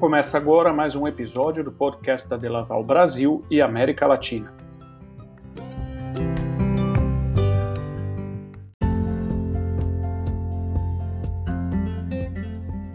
[0.00, 4.50] Começa agora mais um episódio do podcast da Delaval Brasil e América Latina.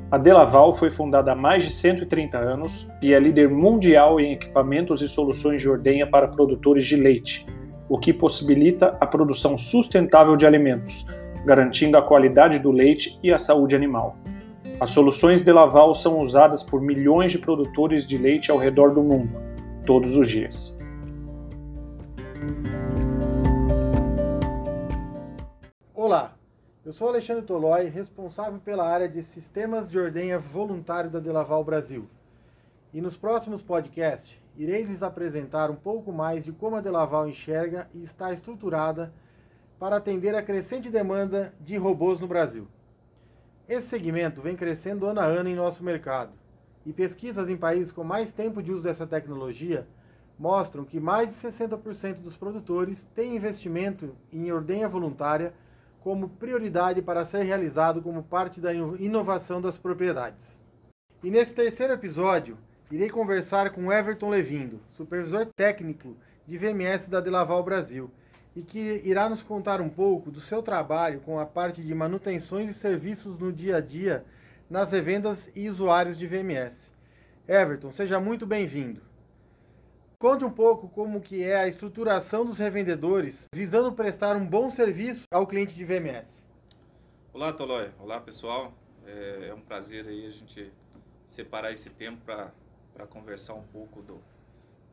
[0.09, 5.03] A Delaval foi fundada há mais de 130 anos e é líder mundial em equipamentos
[5.03, 7.45] e soluções de ordenha para produtores de leite,
[7.87, 11.05] o que possibilita a produção sustentável de alimentos,
[11.45, 14.17] garantindo a qualidade do leite e a saúde animal.
[14.77, 19.01] As soluções de Laval são usadas por milhões de produtores de leite ao redor do
[19.01, 19.31] mundo,
[19.85, 20.77] todos os dias.
[25.93, 26.35] Olá,
[26.85, 32.09] eu sou Alexandre Tolói, responsável pela área de Sistemas de Ordenha Voluntário da Delaval Brasil.
[32.93, 37.87] E nos próximos podcasts, irei lhes apresentar um pouco mais de como a Delaval enxerga
[37.93, 39.13] e está estruturada
[39.79, 42.67] para atender a crescente demanda de robôs no Brasil.
[43.67, 46.31] Esse segmento vem crescendo ano a ano em nosso mercado,
[46.85, 49.87] e pesquisas em países com mais tempo de uso dessa tecnologia
[50.37, 55.51] mostram que mais de 60% dos produtores têm investimento em ordenha voluntária
[56.01, 60.61] como prioridade para ser realizado como parte da inovação das propriedades.
[61.23, 62.59] E nesse terceiro episódio,
[62.91, 68.11] irei conversar com Everton Levindo, supervisor técnico de VMS da Delaval Brasil,
[68.55, 72.69] e que irá nos contar um pouco do seu trabalho com a parte de manutenções
[72.69, 74.23] e serviços no dia a dia
[74.69, 76.89] nas revendas e usuários de VMS.
[77.47, 79.01] Everton, seja muito bem-vindo.
[80.17, 85.23] Conte um pouco como que é a estruturação dos revendedores, visando prestar um bom serviço
[85.29, 86.45] ao cliente de VMS.
[87.33, 87.91] Olá, Tolói.
[87.99, 88.73] Olá, pessoal.
[89.05, 90.71] É, é um prazer aí a gente
[91.25, 94.19] separar esse tempo para conversar um pouco do,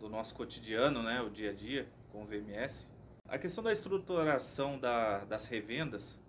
[0.00, 2.90] do nosso cotidiano, né, o dia a dia com o VMS.
[3.32, 6.20] A questão da estruturação da, das revendas,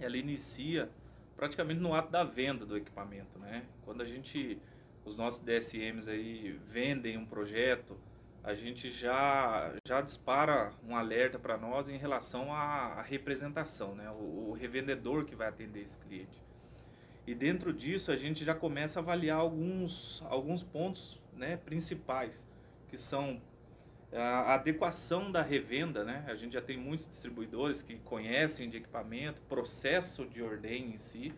[0.00, 0.90] ela inicia
[1.36, 3.64] praticamente no ato da venda do equipamento, né?
[3.84, 4.60] Quando a gente,
[5.04, 7.96] os nossos DSMs aí vendem um projeto,
[8.42, 14.10] a gente já, já dispara um alerta para nós em relação à, à representação, né?
[14.10, 16.42] O, o, revendedor que vai atender esse cliente.
[17.28, 22.44] E dentro disso a gente já começa a avaliar alguns, alguns pontos né, principais,
[22.88, 23.40] que são
[24.14, 26.24] a adequação da revenda, né?
[26.28, 31.32] A gente já tem muitos distribuidores que conhecem de equipamento, processo de ordem em si,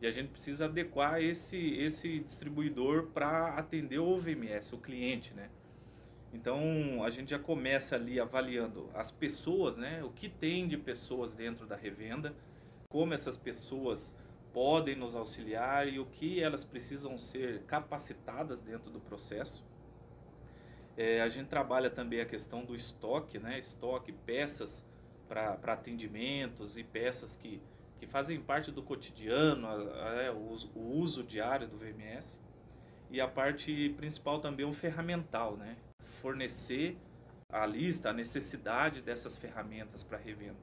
[0.00, 5.50] e a gente precisa adequar esse, esse distribuidor para atender o VMS, o cliente, né?
[6.32, 10.02] Então a gente já começa ali avaliando as pessoas, né?
[10.02, 12.34] O que tem de pessoas dentro da revenda,
[12.88, 14.16] como essas pessoas
[14.52, 19.64] podem nos auxiliar e o que elas precisam ser capacitadas dentro do processo.
[20.96, 23.58] É, a gente trabalha também a questão do estoque, né?
[23.58, 24.84] estoque, peças
[25.28, 27.62] para atendimentos e peças que,
[27.98, 29.66] que fazem parte do cotidiano,
[30.20, 32.38] é, o, o, uso, diário do VMS.
[33.10, 35.76] E a parte principal também é o ferramental, né?
[36.20, 36.96] fornecer
[37.48, 40.56] a lista, a necessidade dessas ferramentas para revenda.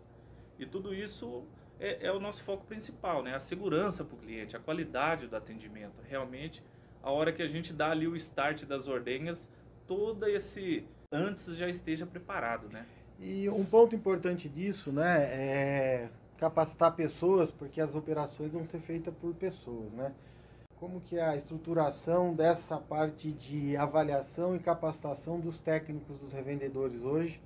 [0.57, 1.45] E tudo isso
[1.79, 3.34] é, é, o nosso foco principal, né?
[3.34, 6.01] a segurança para o cliente, a qualidade do atendimento.
[6.07, 6.63] Realmente,
[7.01, 9.50] a hora que a gente dá ali o start das ordenhas,
[9.89, 12.85] todo esse antes já esteja preparado, né?
[13.19, 19.13] E um ponto importante disso, né, é capacitar pessoas, porque as operações vão ser feitas
[19.19, 20.13] por pessoas, né?
[20.79, 27.01] Como que é a estruturação dessa parte de avaliação e capacitação dos técnicos dos revendedores
[27.01, 27.41] hoje,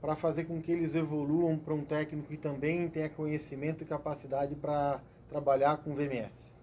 [0.00, 4.54] para fazer com que eles evoluam para um técnico que também tenha conhecimento e capacidade
[4.54, 6.55] para trabalhar com VMS?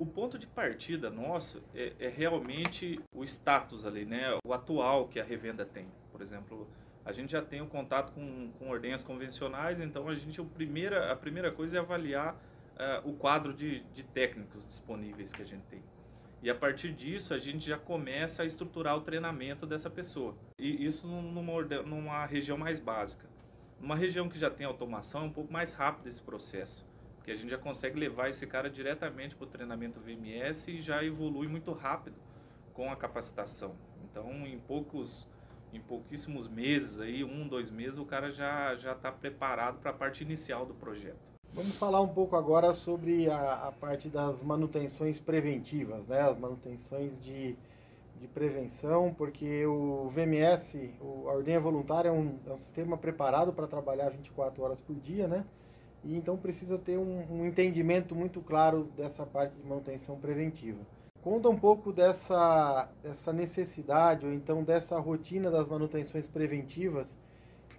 [0.00, 4.28] O ponto de partida nosso é, é, realmente o status ali, né?
[4.42, 5.86] O atual que a revenda tem.
[6.10, 6.66] Por exemplo,
[7.04, 11.12] a gente já tem o contato com, com ordenhas convencionais, então a gente, a primeira,
[11.12, 15.64] a primeira coisa é avaliar uh, o quadro de, de técnicos disponíveis que a gente
[15.64, 15.82] tem.
[16.42, 20.34] E a partir disso a gente já começa a estruturar o treinamento dessa pessoa.
[20.58, 23.28] E isso numa, numa região mais básica.
[23.78, 26.88] Numa região que já tem automação é um pouco mais rápido esse processo
[27.20, 31.04] porque a gente já consegue levar esse cara diretamente para o treinamento VMS e já
[31.04, 32.16] evolui muito rápido
[32.72, 33.74] com a capacitação.
[34.04, 35.28] Então, em poucos,
[35.70, 39.94] em pouquíssimos meses aí, um, dois meses, o cara já já está preparado para a
[39.94, 41.18] parte inicial do projeto.
[41.52, 46.22] Vamos falar um pouco agora sobre a, a, parte das manutenções preventivas, né?
[46.22, 47.54] As manutenções de,
[48.18, 53.52] de prevenção, porque o VMS, o, a ordenha voluntária é um, é um sistema preparado
[53.52, 55.44] para trabalhar 24 horas por dia, né?
[56.04, 60.78] E então precisa ter um, um, entendimento muito claro dessa parte de manutenção preventiva.
[61.22, 67.16] Conta um pouco dessa, dessa necessidade ou então dessa rotina das manutenções preventivas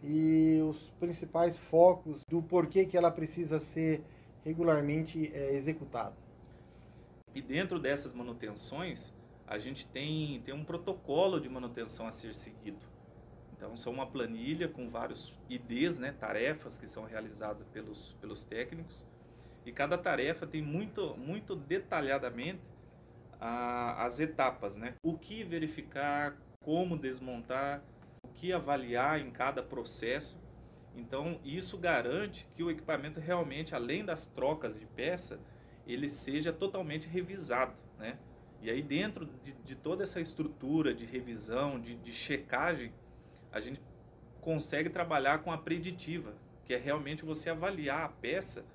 [0.04, 4.04] e os principais focos do porquê que ela precisa ser
[4.44, 6.16] regularmente é, executada.
[7.34, 9.14] E dentro dessas manutenções,
[9.48, 12.91] a gente tem, tem um protocolo de manutenção a ser seguido.
[13.62, 19.06] Então, são uma planilha com vários IDs, né, tarefas que são realizadas pelos, pelos técnicos.
[19.64, 22.60] E cada tarefa tem muito, muito detalhadamente
[23.40, 24.96] a, as etapas, né?
[25.04, 27.84] O que verificar, como desmontar,
[28.24, 30.42] o que avaliar em cada processo.
[30.96, 35.40] Então, isso garante que o equipamento realmente, além das trocas de peça,
[35.86, 38.18] ele seja totalmente revisado, né?
[38.60, 42.92] E aí, dentro de, de toda essa estrutura de revisão, de, de checagem,
[43.52, 43.82] a gente
[44.40, 46.34] consegue trabalhar com a preditiva,
[46.66, 48.66] que é realmente você avaliar a peça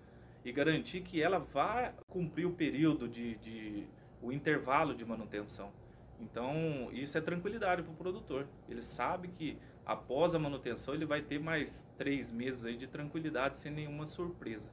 [0.44, 3.87] e garantir que ela vá cumprir o período de, de
[4.23, 5.73] o intervalo de manutenção.
[6.20, 8.46] Então, isso é tranquilidade para o produtor.
[8.69, 13.56] Ele sabe que após a manutenção ele vai ter mais três meses aí de tranquilidade
[13.56, 14.70] sem nenhuma surpresa.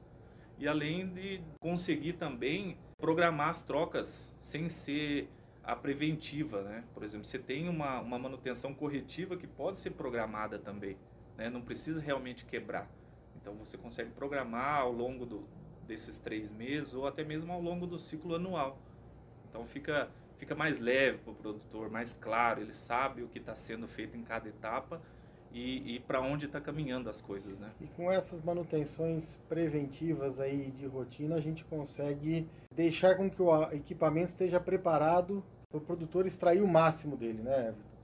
[0.58, 5.28] E além de conseguir também programar as trocas sem ser
[5.66, 6.84] a preventiva, né?
[6.92, 10.96] Por exemplo, você tem uma, uma manutenção corretiva que pode ser programada também,
[11.36, 11.48] né?
[11.48, 12.88] Não precisa realmente quebrar.
[13.40, 15.44] Então você consegue programar ao longo do,
[15.86, 18.78] desses três meses ou até mesmo ao longo do ciclo anual.
[19.48, 23.54] Então fica, fica mais leve para o produtor, mais claro, ele sabe o que está
[23.54, 25.00] sendo feito em cada etapa
[25.52, 27.70] e, e para onde está caminhando as coisas, né?
[27.80, 33.62] E com essas manutenções preventivas aí de rotina, a gente consegue deixar com que o
[33.72, 35.44] equipamento esteja preparado
[35.74, 37.94] para o produtor extrair o máximo dele, né, Everton?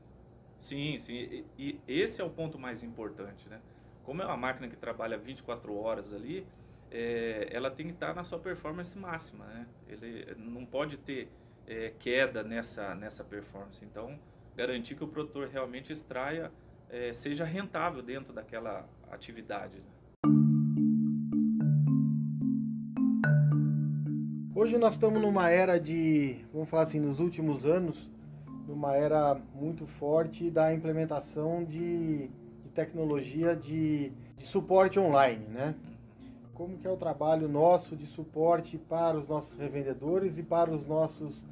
[0.58, 1.14] Sim, sim.
[1.14, 3.60] E, e, esse é o ponto mais importante, né?
[4.04, 6.46] Como é uma máquina que trabalha 24 horas ali,
[6.90, 9.66] é, ela tem que estar na sua performance máxima, né?
[9.88, 11.30] Ele não pode ter
[11.66, 13.84] é, queda nessa, nessa performance.
[13.84, 14.18] Então,
[14.56, 16.50] garantir que o produtor realmente extraia,
[16.88, 19.76] é, seja rentável dentro daquela atividade.
[19.76, 19.84] Né?
[24.60, 28.10] Hoje nós estamos numa era de, vamos falar assim, nos últimos anos,
[28.68, 35.74] numa era muito forte da implementação de, de tecnologia de, de, suporte online, né?
[36.52, 40.86] Como que é o trabalho nosso de suporte para os nossos revendedores e para os
[40.86, 41.42] nossos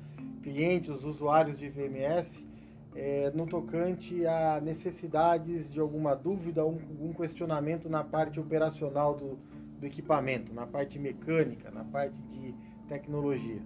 [0.43, 2.47] clientes, os usuários de VMS,
[2.95, 9.39] é, no tocante a necessidades de alguma dúvida, algum questionamento na parte operacional do,
[9.81, 13.63] do equipamento, na parte mecânica, na parte de tecnologia.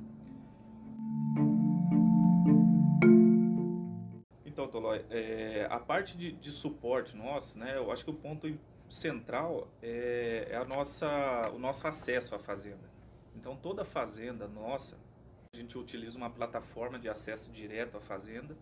[4.44, 8.52] Então, Tolói, é, a parte de, de, suporte nosso, né, eu acho que o ponto
[8.88, 12.90] central é, é, a nossa, o nosso acesso à fazenda.
[13.34, 14.98] Então, toda fazenda nossa,
[15.52, 18.54] a gente utiliza uma plataforma de acesso direto à fazenda.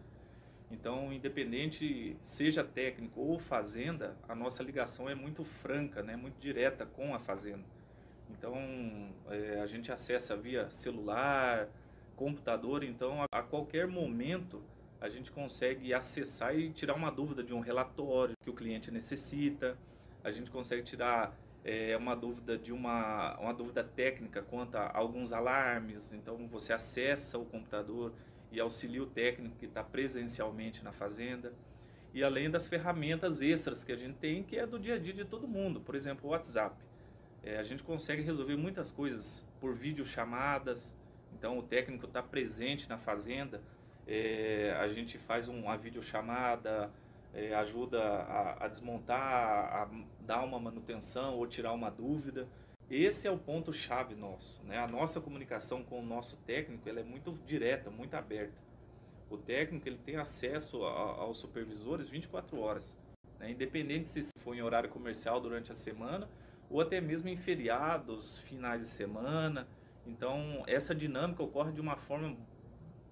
[0.71, 6.87] Então, independente seja técnico ou fazenda, a nossa ligação é muito franca, né, muito direta
[6.87, 7.65] com a fazenda.
[8.31, 8.55] Então,
[9.29, 11.69] é, a gente acessa via celular,
[12.17, 14.63] computador, então a, a, qualquer momento
[15.01, 19.77] a gente consegue acessar e tirar uma dúvida de um relatório que o cliente necessita,
[20.23, 21.35] a gente consegue tirar
[21.65, 27.39] é, uma dúvida de uma, uma dúvida técnica quanto a alguns alarmes, então você acessa
[27.39, 28.13] o computador
[28.53, 31.53] e auxilia o técnico que está presencialmente na fazenda.
[32.13, 35.13] E além das ferramentas extras que a gente tem, que é do dia a dia
[35.13, 36.77] de todo mundo, por exemplo, o WhatsApp.
[37.43, 40.95] É, a gente consegue resolver muitas coisas por videochamadas.
[41.33, 43.63] Então, o técnico está presente na fazenda.
[44.07, 46.91] É, a gente faz uma videochamada,
[47.33, 52.47] é, ajuda a, a desmontar, a, dar uma manutenção ou tirar uma dúvida.
[52.91, 54.79] Esse é o ponto chave nosso, né?
[54.79, 58.61] A nossa comunicação com o nosso técnico, ela é muito direta, muito aberta.
[59.31, 62.99] O técnico, ele tem acesso a, aos supervisores 24 horas,
[63.39, 63.49] né?
[63.49, 66.29] Independente se for em horário comercial durante a semana
[66.71, 69.67] ou até mesmo em feriados, finais de semana.
[70.07, 72.37] Então, essa dinâmica ocorre de uma forma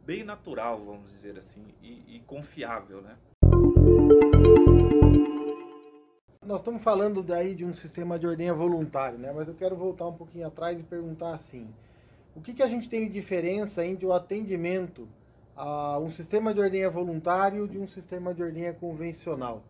[0.07, 3.17] bem natural, vamos dizer assim, e, e confiável, né?
[6.47, 9.31] Nós estamos falando daí de um sistema de ordenha voluntário, né?
[9.35, 11.69] Mas eu quero voltar um pouquinho atrás e perguntar assim:
[12.35, 15.07] o que, que a gente tem de diferença entre o atendimento
[15.55, 19.63] a um sistema de ordenha voluntário de um sistema de ordenha convencional?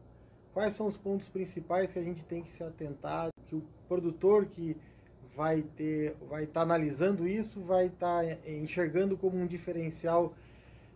[0.59, 4.45] Quais são os pontos principais que a gente tem que se atentar, que o produtor
[4.45, 4.77] que
[5.37, 10.35] vai ter, vai estar tá analisando isso, vai estar tá enxergando como um diferencial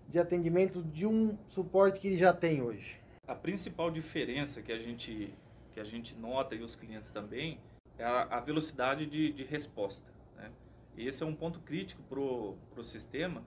[0.08, 3.00] de atendimento de um suporte que ele já tem hoje?
[3.24, 5.32] A principal diferença que a gente
[5.72, 7.60] que a gente nota e os clientes também
[7.96, 10.10] é a, a velocidade de, de resposta.
[10.36, 10.50] Né?
[10.96, 13.44] E esse é um ponto crítico para o sistema,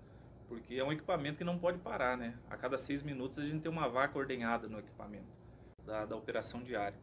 [0.47, 2.15] porque é um equipamento que não pode parar.
[2.15, 2.35] Né?
[2.49, 5.44] A cada seis minutos a gente tem uma vaca ordenhada no equipamento
[5.85, 6.97] da, da operação diária.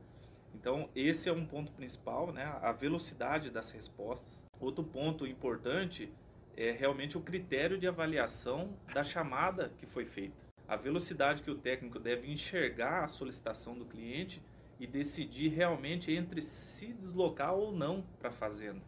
[0.54, 2.44] Então, esse é um ponto principal, né?
[2.60, 4.44] a velocidade das respostas.
[4.60, 6.12] Outro ponto importante
[6.56, 10.36] é realmente o critério de avaliação da chamada que foi feita.
[10.68, 14.42] A velocidade que o técnico deve enxergar a solicitação do cliente
[14.78, 18.82] e decidir realmente entre se deslocar ou não para a fazenda.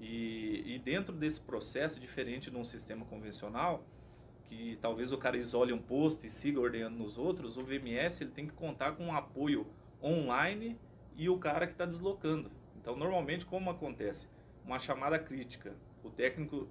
[0.00, 3.84] E, e, dentro desse processo, diferente de um sistema convencional,
[4.50, 8.32] que talvez o cara isole um posto e siga ordenando nos outros, o VMS ele
[8.32, 9.64] tem que contar com um apoio
[10.02, 10.76] online
[11.16, 12.50] e o cara que está deslocando.
[12.76, 14.28] Então, normalmente, como acontece?
[14.64, 16.68] Uma chamada crítica, o técnico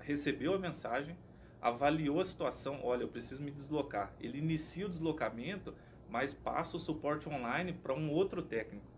[0.00, 1.16] recebeu a mensagem,
[1.62, 4.12] avaliou a situação, olha, eu preciso me deslocar.
[4.18, 5.72] Ele inicia o deslocamento,
[6.08, 8.90] mas passa o suporte online para um outro técnico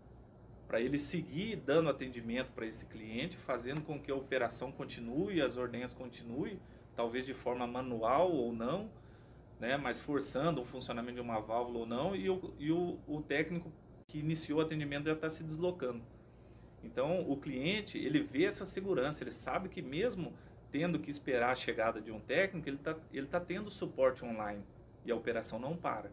[0.67, 5.55] para ele seguir dando atendimento para esse cliente, fazendo com que a operação continue, as
[5.55, 6.59] ordenhas continuem,
[6.95, 8.89] talvez de forma manual ou não,
[9.59, 13.21] né, mas forçando o funcionamento de uma válvula ou não, e o, e o, o
[13.21, 13.71] técnico
[14.07, 16.03] que iniciou o atendimento já está se deslocando.
[16.83, 20.33] Então, o cliente, ele vê essa segurança, ele sabe que mesmo
[20.69, 24.61] tendo que esperar a chegada de um técnico, ele está ele tá tendo suporte online
[25.05, 26.11] e a operação não para.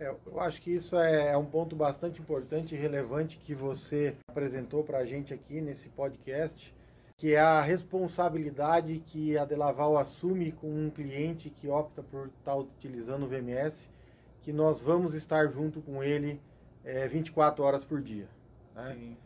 [0.00, 4.16] É, eu acho que isso é, é um ponto bastante importante e relevante que você
[4.26, 6.74] apresentou para a gente aqui nesse podcast,
[7.20, 12.56] que é a responsabilidade que a Delaval assume com um cliente que opta por estar
[12.56, 13.90] utilizando o VMS,
[14.40, 16.40] que nós vamos estar junto com ele
[16.82, 18.26] é, 24 horas por dia.
[18.74, 18.82] Né?
[18.84, 19.16] Sim.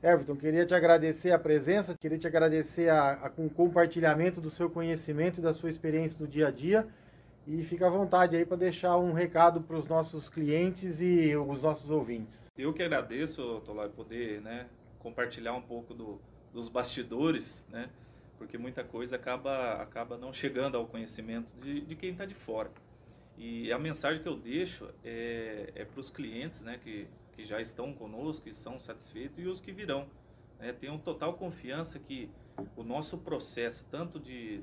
[0.00, 4.70] Everton, queria te agradecer a presença, queria te agradecer a, a, o compartilhamento do seu
[4.70, 6.86] conhecimento e da sua experiência no dia a dia
[7.44, 11.60] e fica à vontade aí para deixar um recado para os nossos clientes e os
[11.60, 12.46] nossos ouvintes.
[12.56, 14.68] Eu que agradeço, Tolai, poder né,
[15.00, 16.20] compartilhar um pouco do,
[16.52, 17.88] dos bastidores, né,
[18.38, 22.70] porque muita coisa acaba, acaba não chegando ao conhecimento de, de quem está de fora.
[23.36, 27.60] E a mensagem que eu deixo é, é para os clientes né, que, que já
[27.60, 30.06] estão conosco, que são satisfeitos e os que virão.
[30.58, 32.30] Né, tenham total confiança que
[32.76, 34.62] o nosso processo, tanto de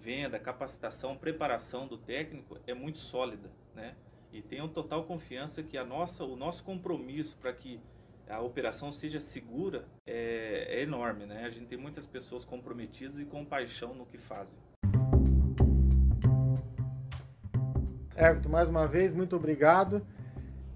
[0.00, 3.94] venda, capacitação, preparação do técnico é muito sólida, né?
[4.32, 7.80] E tenho total confiança que a nossa, o nosso compromisso para que
[8.28, 9.86] a operação seja segura
[10.18, 11.44] é, é, enorme, né?
[11.44, 14.58] A gente tem muitas pessoas comprometidas e com paixão no que fazem.
[18.16, 20.04] Everton, mais uma vez, muito obrigado.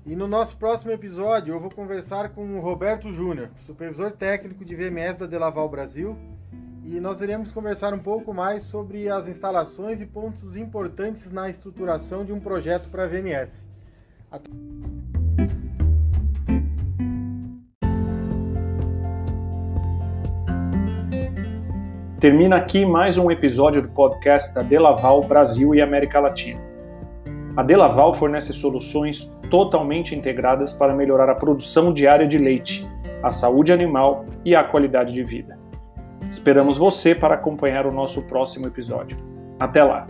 [0.07, 4.75] E no nosso próximo episódio eu vou conversar com o Roberto Júnior, supervisor técnico de
[4.75, 6.17] VMS da Delaval Brasil,
[6.85, 12.25] e nós iremos conversar um pouco mais sobre as instalações e pontos importantes na estruturação
[12.25, 13.65] de um projeto para VMS.
[14.31, 14.51] Até...
[22.23, 26.61] Termina aqui mais um episódio do podcast da Delaval Brasil e América Latina.
[27.57, 32.89] A Delaval fornece soluções totalmente integradas para melhorar a produção diária de leite,
[33.25, 35.59] a saúde animal e a qualidade de vida.
[36.31, 39.19] Esperamos você para acompanhar o nosso próximo episódio.
[39.59, 40.07] Até lá!